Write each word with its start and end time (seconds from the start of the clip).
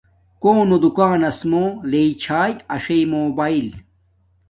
کونو 0.41 0.75
دوکاناس 0.83 1.39
مُو 1.49 1.63
لݵ 1.91 2.07
چھاݵ 2.21 2.53
اݽݵ 2.75 3.01
موباݵل 3.11 3.67